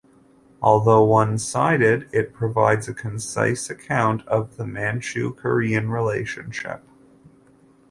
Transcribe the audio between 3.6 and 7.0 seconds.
account of the Manchu-Korean relationship.